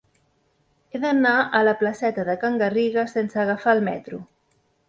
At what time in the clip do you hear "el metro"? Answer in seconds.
3.79-4.25